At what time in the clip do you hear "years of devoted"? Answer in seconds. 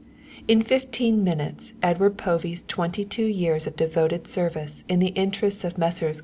3.27-4.25